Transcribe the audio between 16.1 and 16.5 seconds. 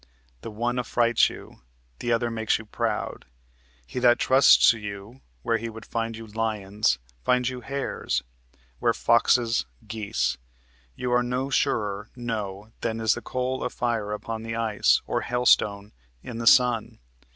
in the